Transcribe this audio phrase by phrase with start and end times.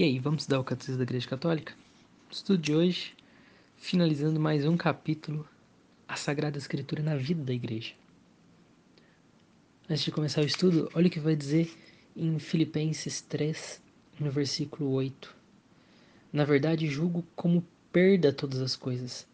[0.00, 1.74] E aí, vamos estudar o Catecismo da Igreja Católica?
[2.30, 3.14] estudo de hoje,
[3.76, 5.46] finalizando mais um capítulo,
[6.08, 7.92] a Sagrada Escritura na vida da Igreja.
[9.90, 11.70] Antes de começar o estudo, olha o que vai dizer
[12.16, 13.82] em Filipenses 3,
[14.18, 15.36] no versículo 8.
[16.32, 17.62] Na verdade, julgo como
[17.92, 19.26] perda todas as coisas,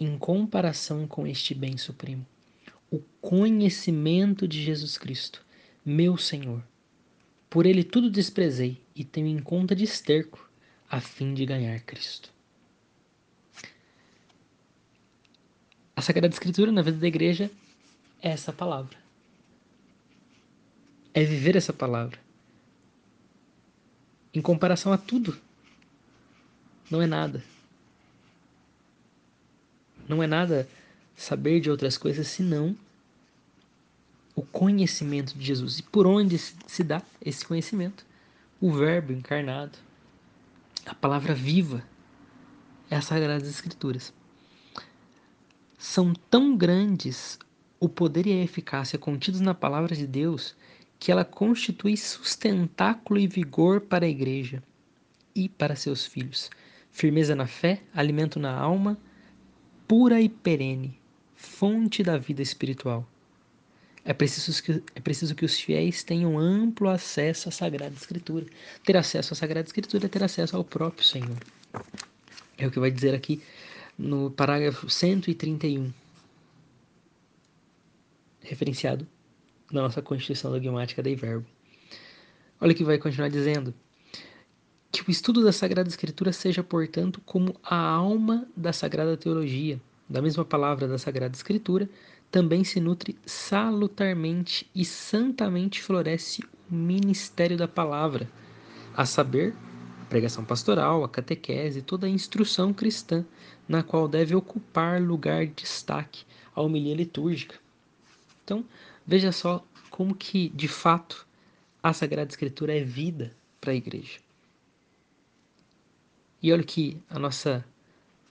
[0.00, 2.26] em comparação com este bem supremo,
[2.90, 5.44] o conhecimento de Jesus Cristo,
[5.84, 6.62] meu Senhor.
[7.54, 10.50] Por ele tudo desprezei e tenho em conta de esterco,
[10.90, 12.32] a fim de ganhar Cristo.
[15.94, 17.48] A Sagrada Escritura na vida da igreja
[18.20, 18.98] é essa palavra.
[21.14, 22.18] É viver essa palavra.
[24.34, 25.40] Em comparação a tudo,
[26.90, 27.40] não é nada.
[30.08, 30.68] Não é nada
[31.14, 32.76] saber de outras coisas senão
[34.44, 35.78] conhecimento de Jesus.
[35.78, 38.04] E por onde se dá esse conhecimento?
[38.60, 39.78] O Verbo encarnado,
[40.86, 41.82] a palavra viva,
[42.90, 44.12] é as Sagradas Escrituras.
[45.78, 47.38] São tão grandes
[47.80, 50.56] o poder e a eficácia contidos na palavra de Deus
[50.98, 54.62] que ela constitui sustentáculo e vigor para a igreja
[55.34, 56.50] e para seus filhos.
[56.90, 58.96] Firmeza na fé, alimento na alma,
[59.86, 60.98] pura e perene,
[61.34, 63.06] fonte da vida espiritual.
[64.04, 68.44] É preciso, que, é preciso que os fiéis tenham amplo acesso à Sagrada Escritura.
[68.84, 71.38] Ter acesso à Sagrada Escritura é ter acesso ao próprio Senhor.
[72.58, 73.42] É o que vai dizer aqui
[73.98, 75.92] no parágrafo 131,
[78.40, 79.06] referenciado
[79.72, 81.46] na nossa Constituição Dogmática da Verbo.
[82.60, 83.74] Olha o que vai continuar dizendo.
[84.92, 90.22] Que o estudo da Sagrada Escritura seja, portanto, como a alma da Sagrada Teologia, da
[90.22, 91.88] mesma palavra da Sagrada Escritura,
[92.34, 98.28] também se nutre salutarmente e santamente floresce o ministério da palavra,
[98.92, 99.54] a saber,
[100.02, 103.24] a pregação pastoral, a catequese, toda a instrução cristã,
[103.68, 107.54] na qual deve ocupar lugar de destaque a homilia litúrgica.
[108.42, 108.64] Então,
[109.06, 111.28] veja só como que, de fato,
[111.80, 113.30] a Sagrada Escritura é vida
[113.60, 114.18] para a igreja.
[116.42, 117.64] E olha que a nossa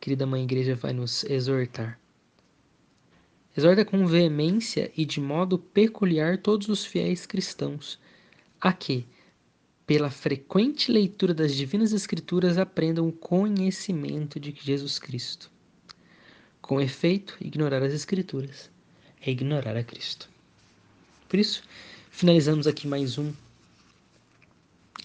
[0.00, 1.99] querida Mãe Igreja vai nos exortar.
[3.56, 7.98] Exorta com veemência e de modo peculiar todos os fiéis cristãos
[8.60, 9.06] a que,
[9.86, 15.50] pela frequente leitura das Divinas Escrituras, aprendam o conhecimento de Jesus Cristo.
[16.60, 18.70] Com efeito, ignorar as Escrituras
[19.20, 20.30] é ignorar a Cristo.
[21.28, 21.64] Por isso,
[22.10, 23.32] finalizamos aqui mais um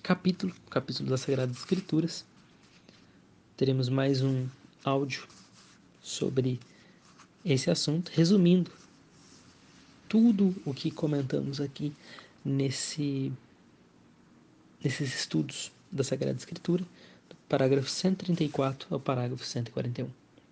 [0.04, 2.24] capítulo, capítulo das Sagradas Escrituras.
[3.58, 4.48] Teremos mais um
[4.84, 5.28] áudio
[6.04, 6.60] sobre
[7.46, 8.72] esse assunto, resumindo
[10.10, 11.94] tudo o que comentamos aqui
[12.44, 13.32] nesse,
[14.84, 16.84] nesses estudos da Sagrada Escritura,
[17.30, 20.25] do parágrafo 134 ao parágrafo 141.